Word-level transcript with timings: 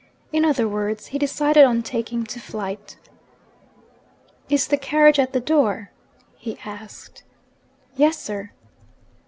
In 0.33 0.43
other 0.43 0.67
words, 0.67 1.05
he 1.13 1.19
decided 1.19 1.63
on 1.63 1.83
taking 1.83 2.23
to 2.23 2.39
flight. 2.39 2.97
'Is 4.49 4.65
the 4.67 4.75
carriage 4.77 5.19
at 5.19 5.31
the 5.31 5.39
door?' 5.39 5.91
he 6.37 6.57
asked. 6.65 7.23
'Yes, 7.95 8.17
sir.' 8.17 8.49